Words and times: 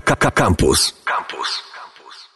Campus. 0.00 0.94
Campus. 1.04 1.62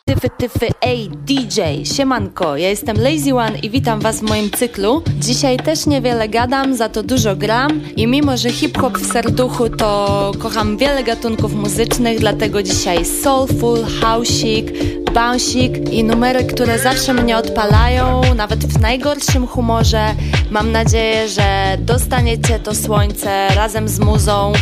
Tyfy, 0.04 0.28
tyfy, 0.30 0.68
ej, 0.80 1.10
DJ, 1.10 1.84
siemanko, 1.84 2.56
ja 2.56 2.68
jestem 2.68 2.96
Lazy 2.96 3.34
One 3.34 3.58
i 3.58 3.70
witam 3.70 4.00
was 4.00 4.20
w 4.20 4.22
moim 4.22 4.50
cyklu. 4.50 5.02
Dzisiaj 5.18 5.56
też 5.56 5.86
niewiele 5.86 6.28
gadam, 6.28 6.74
za 6.76 6.88
to 6.88 7.02
dużo 7.02 7.36
gram 7.36 7.80
i 7.96 8.06
mimo, 8.06 8.36
że 8.36 8.50
hip-hop 8.50 8.98
w 8.98 9.12
serduchu, 9.12 9.68
to 9.68 10.32
kocham 10.38 10.76
wiele 10.76 11.04
gatunków 11.04 11.54
muzycznych, 11.54 12.20
dlatego 12.20 12.62
dzisiaj 12.62 13.04
soulful, 13.04 13.78
houseik, 14.00 14.72
bounceik 15.12 15.92
i 15.92 16.04
numery, 16.04 16.44
które 16.44 16.78
zawsze 16.78 17.14
mnie 17.14 17.36
odpalają, 17.36 18.34
nawet 18.34 18.66
w 18.66 18.80
najgorszym 18.80 19.46
humorze. 19.46 20.14
Mam 20.50 20.72
nadzieję, 20.72 21.28
że 21.28 21.76
dostaniecie 21.78 22.58
to 22.58 22.74
słońce 22.74 23.48
razem 23.48 23.88
z 23.88 23.98
muzą. 23.98 24.52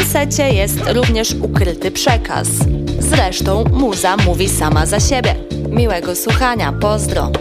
Tym 0.00 0.08
secie 0.08 0.52
jest 0.52 0.80
również 0.92 1.34
ukryty 1.42 1.90
przekaz. 1.90 2.48
Zresztą 2.98 3.64
muza 3.72 4.16
mówi 4.16 4.48
sama 4.48 4.86
za 4.86 5.00
siebie. 5.00 5.34
Miłego 5.68 6.16
słuchania, 6.16 6.72
pozdro. 6.72 7.32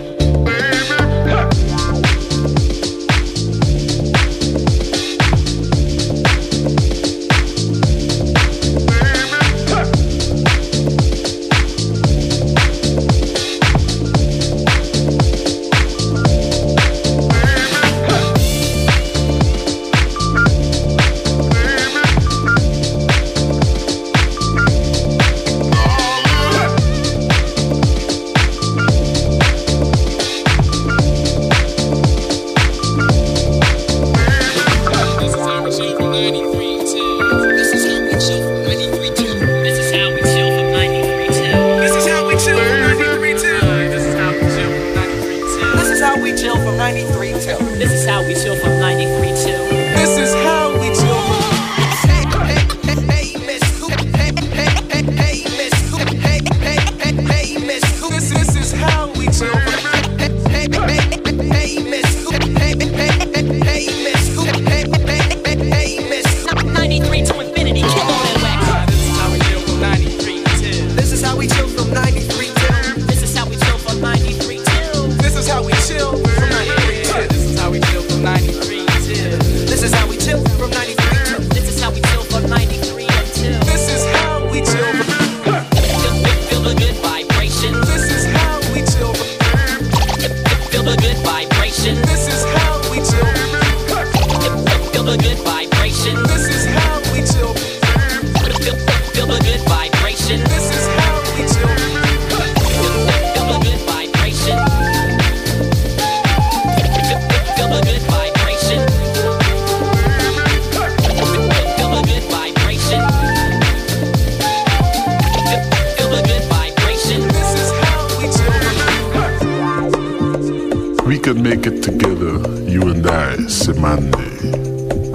can 121.34 121.44
make 121.44 121.68
it 121.68 121.84
together, 121.84 122.40
you 122.68 122.82
and 122.90 123.06
I, 123.06 123.36
Semande, 123.46 124.18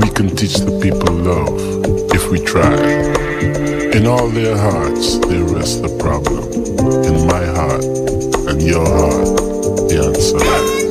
we 0.00 0.08
can 0.10 0.28
teach 0.36 0.54
the 0.58 0.78
people 0.80 1.12
love 1.12 1.58
if 2.14 2.30
we 2.30 2.38
try. 2.38 2.72
In 3.96 4.06
all 4.06 4.28
their 4.28 4.56
hearts, 4.56 5.18
there 5.18 5.42
rests 5.42 5.80
the 5.80 5.88
problem. 5.98 6.44
In 7.02 7.26
my 7.26 7.44
heart 7.58 7.84
and 8.48 8.62
your 8.62 8.86
heart, 8.86 9.38
the 9.88 10.02
answer 10.06 10.83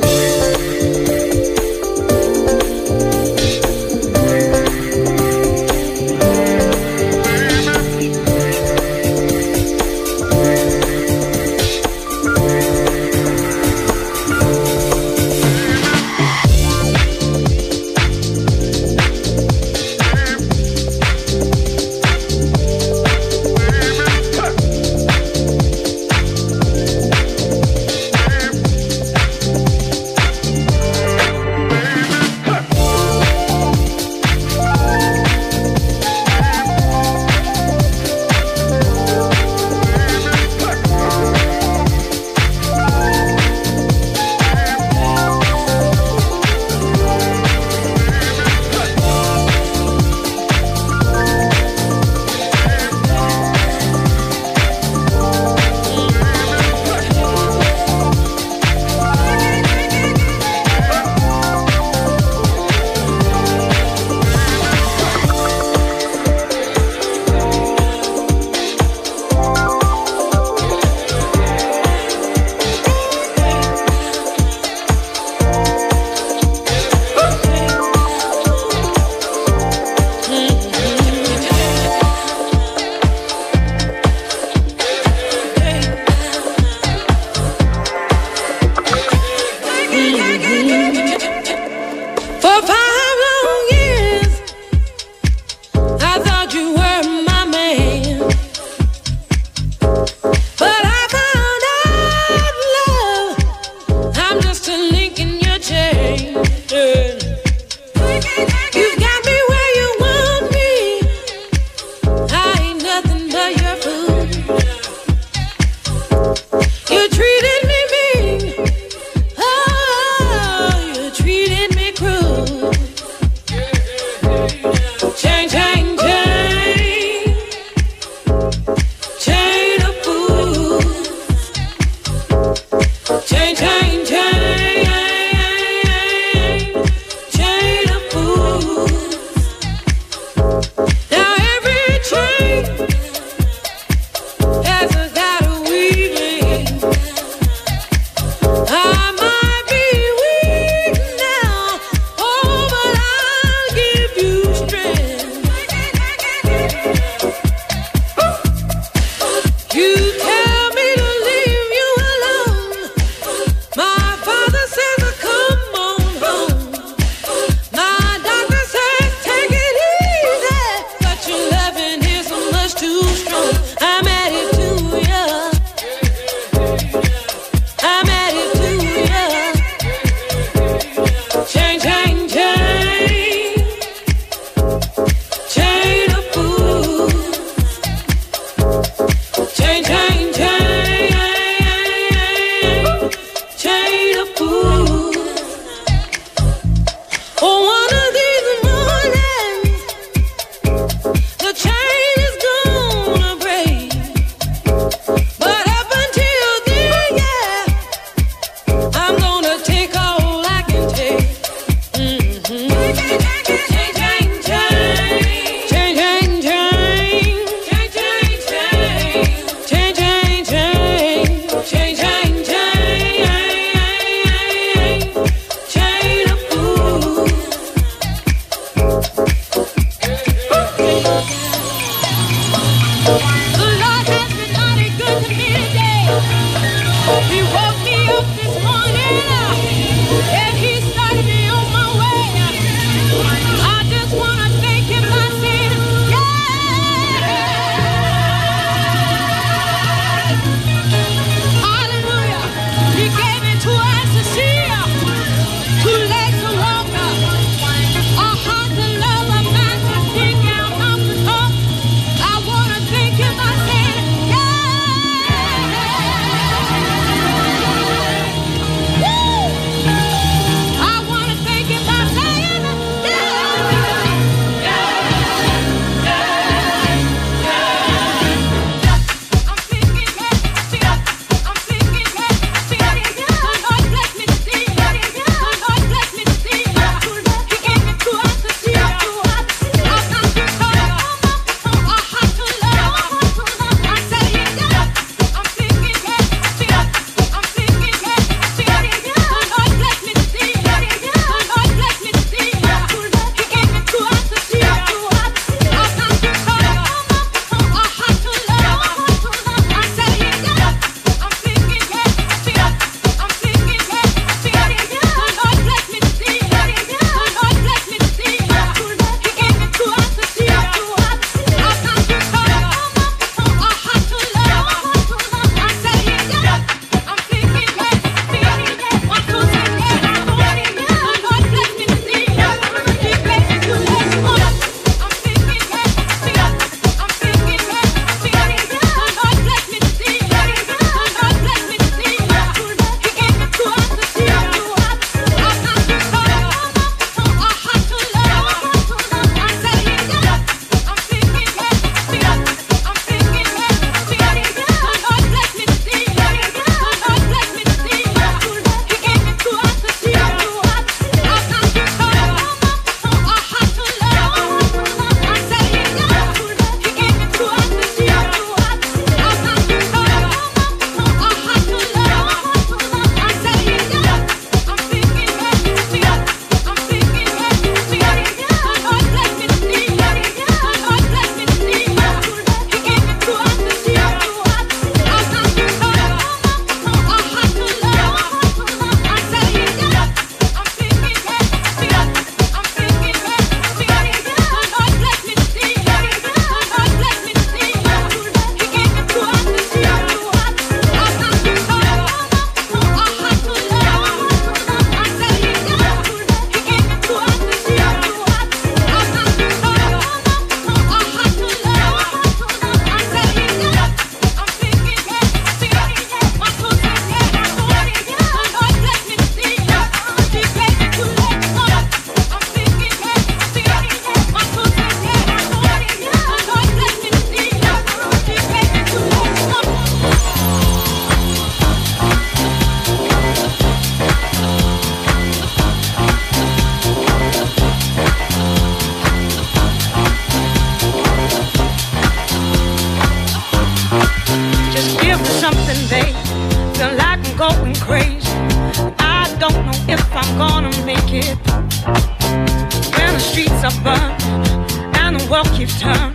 world 455.34 455.50
keeps 455.56 455.80
turning. 455.80 456.14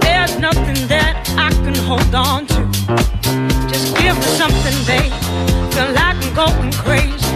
There's 0.00 0.36
nothing 0.36 0.88
that 0.88 1.14
I 1.38 1.50
can 1.62 1.76
hold 1.86 2.12
on 2.12 2.44
to. 2.46 2.60
Just 3.70 3.94
give 3.96 4.16
me 4.18 4.28
something, 4.40 4.78
babe. 4.84 5.14
Feel 5.72 5.90
like 5.94 6.18
I'm 6.26 6.34
going 6.34 6.72
crazy. 6.72 7.30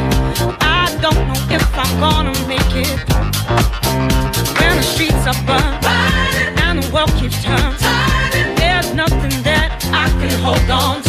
I 0.58 0.90
don't 1.00 1.22
know 1.28 1.38
if 1.56 1.64
I'm 1.78 1.92
gonna 2.00 2.34
make 2.48 2.72
it. 2.74 2.98
When 4.58 4.74
the 4.80 4.86
streets 4.92 5.24
are 5.30 5.40
burning 5.46 6.58
and 6.66 6.82
the 6.82 6.88
world 6.92 7.12
keeps 7.20 7.40
turning, 7.44 8.56
there's 8.56 8.92
nothing 8.92 9.36
that 9.44 9.68
I 9.92 10.06
can 10.18 10.34
hold 10.42 10.68
on 10.68 11.02
to. 11.02 11.05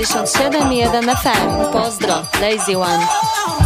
97,1 0.00 1.14
FM. 1.14 1.70
Pozdro, 1.72 2.26
Lazy 2.40 2.74
One. 2.74 3.59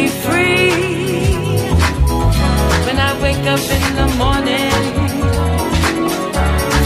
be 0.00 0.08
free. 0.24 0.70
When 2.86 2.98
I 3.08 3.12
wake 3.24 3.44
up 3.54 3.64
in 3.76 3.84
the 4.00 4.08
morning, 4.22 4.80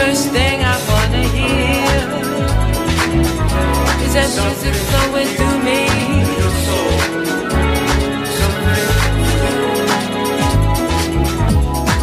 first 0.00 0.24
thing 0.36 0.56
I 0.74 0.76
wanna 0.90 1.24
hear 1.38 2.00
is 4.04 4.12
that 4.16 4.30
music 4.42 4.74
flowing 4.88 5.30
through 5.36 5.58
me. 5.68 5.82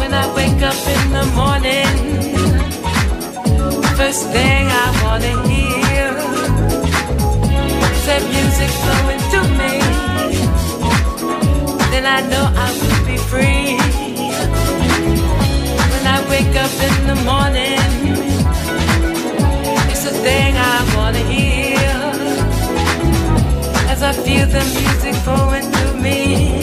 When 0.00 0.12
I 0.22 0.24
wake 0.38 0.62
up 0.70 0.80
in 0.94 1.02
the 1.18 1.26
morning, 1.40 1.94
first 4.00 4.22
thing 4.34 4.64
I 4.84 4.88
wanna 5.02 5.34
hear 5.50 6.10
is 7.96 8.02
that 8.08 8.22
music 8.36 8.70
flowing 8.82 9.22
through 9.30 9.52
me. 9.62 9.81
When 12.02 12.10
I 12.10 12.20
know 12.32 12.46
I 12.66 12.68
will 12.80 13.06
be 13.06 13.16
free. 13.30 13.78
When 15.92 16.04
I 16.04 16.18
wake 16.28 16.56
up 16.64 16.74
in 16.88 16.94
the 17.06 17.14
morning, 17.30 17.78
it's 19.88 20.02
the 20.02 20.10
thing 20.10 20.56
I 20.56 20.82
wanna 20.96 21.22
hear. 21.30 21.94
As 23.88 24.02
I 24.02 24.12
feel 24.12 24.48
the 24.48 24.64
music 24.80 25.14
flowing 25.22 25.70
through 25.70 26.00
me, 26.00 26.62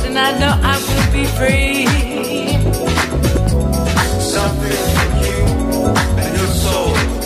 then 0.00 0.16
I 0.16 0.30
know 0.40 0.54
I 0.72 0.78
will 0.86 1.08
be 1.12 1.26
free. 1.36 1.86
Something 4.32 4.80
in 5.02 5.10
you 5.26 5.40
and 6.22 6.36
your 6.38 6.52
soul. 6.64 7.25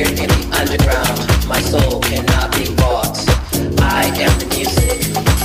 in 0.00 0.16
the 0.16 0.56
underground. 0.56 1.20
My 1.46 1.60
soul 1.60 2.00
cannot 2.00 2.52
be 2.56 2.64
bought. 2.76 3.18
I 3.84 4.08
am 4.16 4.32
the 4.40 4.48
music. 4.56 4.96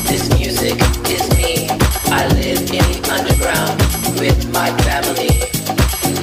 This 0.08 0.30
music 0.40 0.80
is 1.12 1.24
me. 1.36 1.68
I 2.08 2.28
live 2.40 2.64
in 2.72 2.86
the 2.88 3.00
underground 3.12 3.76
with 4.20 4.40
my 4.54 4.72
family. 4.88 5.36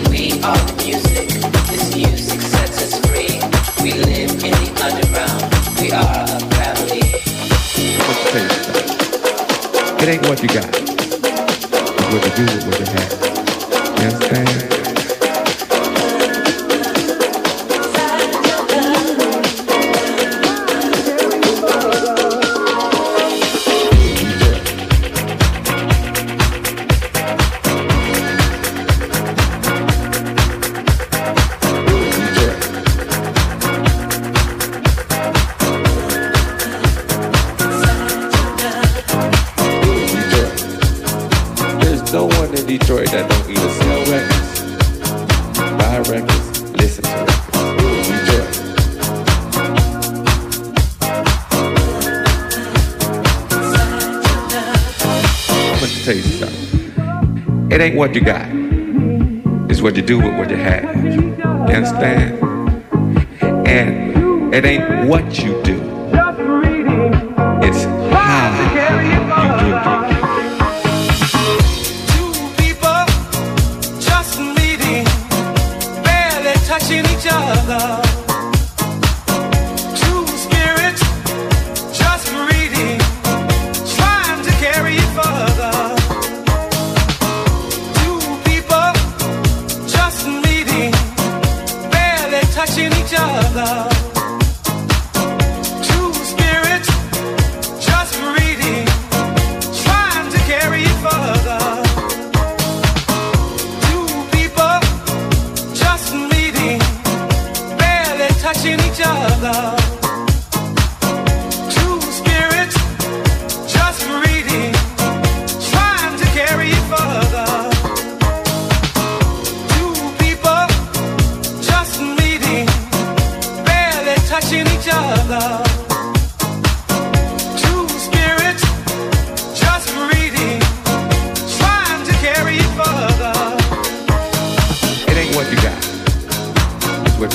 We 0.09 0.41
are 0.41 0.57
the 0.65 0.77
music. 0.81 1.29
This 1.69 1.95
music 1.95 2.41
sets 2.41 2.81
us 2.81 2.95
free. 3.05 3.37
We 3.85 3.93
live 4.01 4.33
in 4.41 4.57
the 4.65 4.71
underground. 4.81 5.45
We 5.81 5.93
are 5.93 6.25
a 6.25 6.41
family. 6.57 7.05
It 10.01 10.09
ain't 10.09 10.27
what 10.29 10.43
you 10.43 10.49
got. 10.49 10.69
It's 10.73 12.09
what 12.13 12.25
you 12.25 12.33
do 12.35 12.45
with 12.45 12.67
what 12.67 12.81
you 12.81 12.87
have. 12.87 13.32
Detroit 42.79 43.11
that 43.11 43.29
don't 43.29 43.51
even 43.51 43.71
sell 43.83 44.01
records, 44.11 44.61
buy 45.77 45.99
records, 46.11 46.63
listen 46.73 47.05
to 47.05 47.11
records. 47.29 47.69
Detroit. 48.09 48.49
Let 55.83 55.89
me 55.91 55.99
tell 56.03 56.17
you 56.17 56.23
something. 56.23 57.71
It 57.71 57.79
ain't 57.83 57.97
what 57.97 58.15
you 58.15 58.23
got. 58.23 58.49
It's 59.71 59.83
what 59.83 59.95
you 59.97 60.03
do 60.03 60.17
with 60.17 60.35
what 60.39 60.49
you 60.49 60.57
have. 60.57 61.05
You 61.05 61.35
understand? 61.77 62.43
And 63.69 64.55
it 64.55 64.65
ain't 64.65 65.11
what 65.11 65.39
you 65.39 65.63
do. 65.63 66.02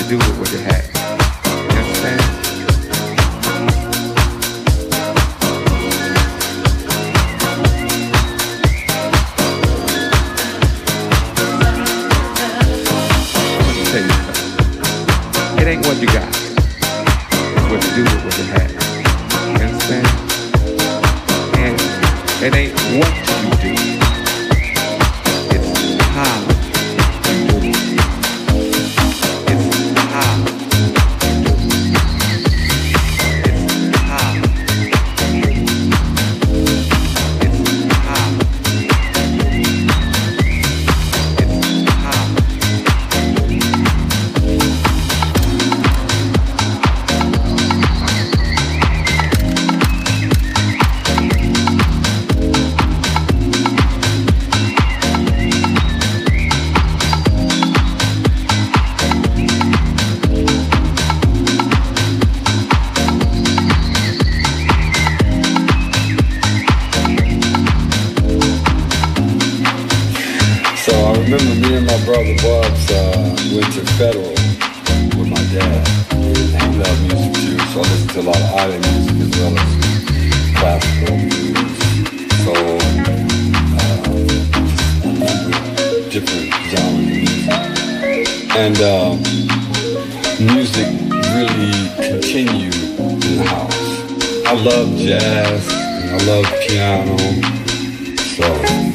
do 0.08 0.18
with 0.18 0.40
what 0.40 0.52
you 0.54 0.60
have. 0.60 0.77
continue 91.96 92.72
in 93.00 93.20
the 93.20 93.44
house. 93.44 94.46
I 94.46 94.54
love 94.54 94.96
jazz 94.98 95.68
and 95.72 96.10
I 96.10 96.26
love 96.26 96.46
piano. 96.68 97.18
So 98.36 98.87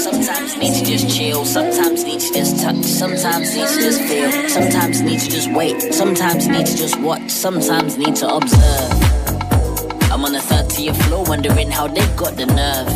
Sometimes 0.00 0.56
need 0.56 0.74
to 0.78 0.84
just 0.84 1.14
chill, 1.14 1.44
sometimes 1.44 2.04
need 2.04 2.20
to 2.20 2.32
just 2.32 2.62
touch, 2.62 2.82
sometimes 2.84 3.54
need 3.54 3.68
to 3.68 3.80
just 3.80 4.00
feel, 4.00 4.48
sometimes 4.48 5.02
need 5.02 5.20
to 5.20 5.28
just 5.28 5.52
wait, 5.52 5.92
sometimes 5.92 6.48
need 6.48 6.64
to 6.64 6.74
just 6.74 6.98
watch, 7.00 7.30
sometimes 7.30 7.98
need 7.98 8.16
to 8.16 8.26
observe. 8.26 8.92
I'm 10.10 10.24
on 10.24 10.32
the 10.32 10.38
30th 10.38 10.96
floor 11.04 11.24
wondering 11.24 11.70
how 11.70 11.86
they 11.86 12.06
got 12.16 12.34
the 12.36 12.46
nerve. 12.46 12.88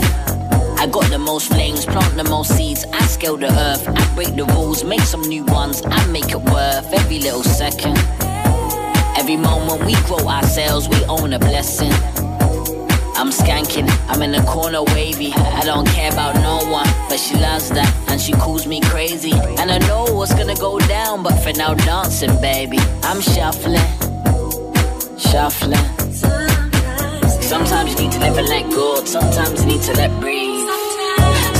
I 0.78 0.86
got 0.86 1.10
the 1.10 1.18
most 1.18 1.48
flames, 1.48 1.84
plant 1.84 2.16
the 2.16 2.24
most 2.24 2.56
seeds, 2.56 2.86
I 2.90 3.02
scale 3.02 3.36
the 3.36 3.52
earth, 3.52 3.86
I 3.86 4.14
break 4.14 4.34
the 4.34 4.46
rules, 4.46 4.82
make 4.82 5.02
some 5.02 5.22
new 5.22 5.44
ones, 5.44 5.82
I 5.84 6.06
make 6.06 6.30
it 6.30 6.40
worth 6.40 6.90
every 6.90 7.18
little 7.18 7.44
second. 7.44 7.98
Every 9.18 9.36
moment 9.36 9.84
we 9.84 9.94
grow 10.06 10.26
ourselves, 10.26 10.88
we 10.88 11.04
own 11.04 11.34
a 11.34 11.38
blessing. 11.38 11.92
I'm 13.16 13.30
skanking, 13.30 13.88
I'm 14.08 14.22
in 14.22 14.32
the 14.32 14.42
corner 14.42 14.82
wavy. 14.82 15.32
I 15.32 15.62
don't 15.64 15.86
care 15.88 16.10
about 16.12 16.34
no 16.36 16.58
one, 16.70 16.88
but 17.08 17.18
she 17.18 17.34
loves 17.36 17.70
that, 17.70 17.90
and 18.08 18.20
she 18.20 18.32
calls 18.32 18.66
me 18.66 18.80
crazy. 18.80 19.32
And 19.32 19.70
I 19.70 19.78
know 19.86 20.04
what's 20.04 20.34
gonna 20.34 20.56
go 20.56 20.78
down, 20.80 21.22
but 21.22 21.36
for 21.38 21.52
now, 21.52 21.74
dancing, 21.74 22.38
baby. 22.40 22.78
I'm 23.04 23.20
shuffling, 23.20 23.78
shuffling. 25.16 25.86
Sometimes 27.40 27.92
you 27.92 28.04
need 28.04 28.12
to 28.12 28.18
and 28.20 28.48
let 28.48 28.68
go, 28.70 29.04
sometimes 29.04 29.60
you 29.60 29.66
need 29.66 29.82
to 29.82 29.92
let 29.92 30.10
breathe. 30.20 30.68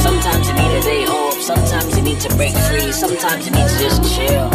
Sometimes 0.02 0.48
you 0.48 0.54
need 0.54 0.78
a 0.78 0.82
day 0.82 1.04
off, 1.06 1.40
sometimes 1.40 1.96
you 1.96 2.02
need 2.02 2.20
to 2.20 2.28
break 2.36 2.54
free, 2.66 2.90
sometimes 2.90 3.46
you 3.46 3.52
need 3.52 3.68
to 3.68 3.78
just 3.78 4.02
chill. 4.14 4.50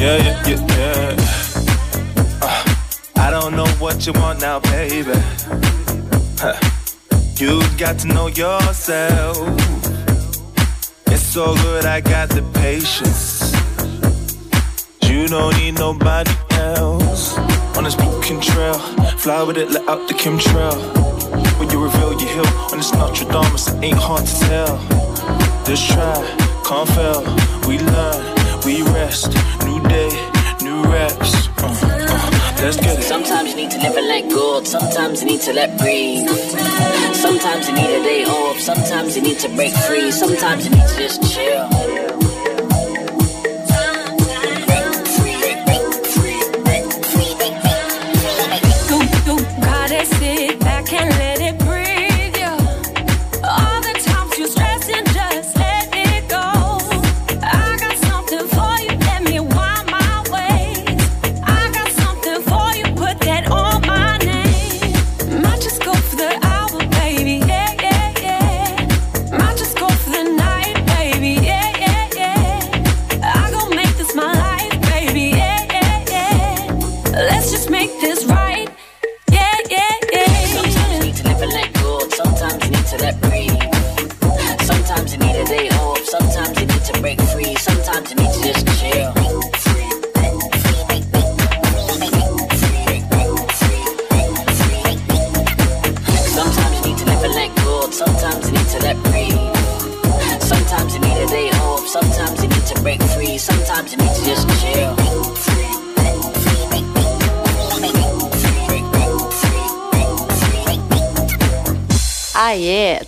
Yeah, 0.00 0.16
yeah, 0.16 0.46
yeah, 0.46 1.07
what 3.98 4.06
you 4.06 4.20
want 4.20 4.40
now, 4.40 4.60
baby. 4.60 5.10
Huh. 6.38 6.54
You 7.34 7.60
got 7.76 7.98
to 7.98 8.06
know 8.06 8.28
yourself. 8.28 9.36
It's 11.06 11.26
so 11.26 11.56
good, 11.56 11.84
I 11.84 12.00
got 12.00 12.28
the 12.28 12.42
patience. 12.54 13.52
You 15.02 15.26
don't 15.26 15.56
need 15.56 15.80
nobody 15.80 16.30
else. 16.52 17.36
On 17.76 17.82
this 17.82 17.96
broken 17.96 18.40
trail, 18.40 18.78
fly 19.18 19.42
with 19.42 19.56
it, 19.56 19.70
let 19.70 19.88
out 19.88 20.06
the 20.06 20.14
chemtrail. 20.14 20.78
When 21.58 21.68
you 21.70 21.82
reveal 21.82 22.12
your 22.20 22.30
hill 22.30 22.46
on 22.70 22.78
this 22.78 22.92
Notre 22.94 23.24
Dame, 23.24 23.56
it 23.56 23.84
ain't 23.84 23.98
hard 23.98 24.24
to 24.24 24.38
tell. 24.46 24.76
Just 25.66 25.90
try, 25.90 26.14
can't 26.64 26.88
fail. 26.90 27.22
We 27.66 27.80
learn, 27.80 28.22
we 28.64 28.82
rest 28.94 29.34
New 29.64 29.82
day, 29.88 30.10
new 30.62 30.84
reps. 30.84 31.37
Let's 32.60 32.76
get 32.76 32.98
it. 32.98 33.02
Sometimes 33.04 33.50
you 33.50 33.56
need 33.56 33.70
to 33.70 33.78
live 33.78 33.96
and 33.96 34.08
let 34.08 34.28
go. 34.30 34.64
Sometimes 34.64 35.22
you 35.22 35.28
need 35.28 35.40
to 35.42 35.52
let 35.52 35.78
breathe. 35.78 36.28
Sometimes 37.14 37.68
you 37.68 37.74
need 37.74 38.00
a 38.00 38.02
day 38.02 38.24
off. 38.24 38.58
Sometimes 38.58 39.14
you 39.16 39.22
need 39.22 39.38
to 39.38 39.48
break 39.50 39.72
free. 39.72 40.10
Sometimes 40.10 40.64
you 40.64 40.70
need 40.70 40.88
to 40.88 40.96
just 40.96 41.22
chill. 41.32 41.77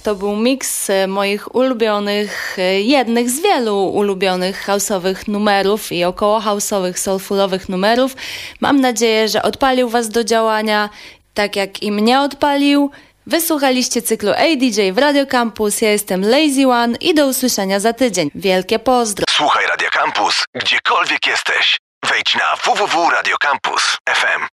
To 0.03 0.15
był 0.15 0.37
miks 0.37 0.91
e, 0.91 1.07
moich 1.07 1.55
ulubionych, 1.55 2.59
e, 2.59 2.81
jednych 2.81 3.31
z 3.31 3.41
wielu 3.41 3.89
ulubionych 3.89 4.65
houseowych 4.65 5.29
numerów 5.29 5.93
i 5.93 6.05
około 6.05 6.41
houseowych, 6.41 6.99
soulfulowych 6.99 7.69
numerów. 7.69 8.17
Mam 8.61 8.81
nadzieję, 8.81 9.29
że 9.29 9.43
odpalił 9.43 9.89
Was 9.89 10.09
do 10.09 10.25
działania, 10.25 10.89
tak 11.35 11.57
jak 11.57 11.83
i 11.83 11.93
mnie 11.93 12.21
odpalił. 12.21 12.91
Wysłuchaliście 13.27 14.03
cyklu 14.03 14.31
ADJ 14.31 14.93
w 14.93 14.99
Radio 14.99 15.27
Campus. 15.27 15.81
Ja 15.81 15.91
jestem 15.91 16.23
Lazy 16.23 16.69
One 16.69 16.97
i 17.01 17.15
do 17.15 17.27
usłyszenia 17.27 17.81
za 17.81 17.93
tydzień. 17.93 18.31
Wielkie 18.35 18.79
pozdro. 18.79 19.25
Słuchaj 19.31 19.67
Radio 19.67 19.89
Campus, 19.91 20.45
gdziekolwiek 20.55 21.27
jesteś. 21.27 21.79
Wejdź 22.09 22.35
na 22.35 22.57
www.radiocampus.fm. 22.65 24.47